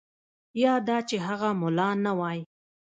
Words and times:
یا 0.63 0.73
دا 0.87 0.97
چې 1.09 1.15
هغه 1.27 1.49
ملا 1.61 1.89
نه 2.05 2.11
وای. 2.19 2.39